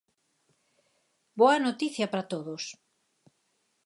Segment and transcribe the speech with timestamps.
[1.39, 2.63] Boa noticia para todos.